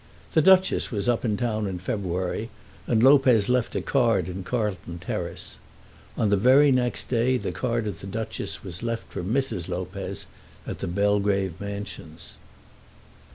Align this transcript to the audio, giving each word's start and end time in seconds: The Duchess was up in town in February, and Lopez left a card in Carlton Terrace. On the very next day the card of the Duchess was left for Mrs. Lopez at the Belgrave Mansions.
The 0.33 0.41
Duchess 0.41 0.89
was 0.89 1.07
up 1.07 1.23
in 1.23 1.37
town 1.37 1.67
in 1.67 1.77
February, 1.77 2.49
and 2.87 3.03
Lopez 3.03 3.49
left 3.49 3.75
a 3.75 3.81
card 3.83 4.27
in 4.27 4.43
Carlton 4.43 4.97
Terrace. 4.97 5.57
On 6.17 6.29
the 6.29 6.37
very 6.37 6.71
next 6.71 7.07
day 7.07 7.37
the 7.37 7.51
card 7.51 7.85
of 7.85 7.99
the 7.99 8.07
Duchess 8.07 8.63
was 8.63 8.81
left 8.81 9.11
for 9.11 9.21
Mrs. 9.21 9.69
Lopez 9.69 10.25
at 10.65 10.79
the 10.79 10.87
Belgrave 10.87 11.53
Mansions. 11.61 12.37